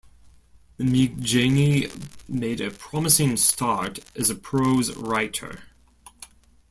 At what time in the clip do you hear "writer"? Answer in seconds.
4.97-5.59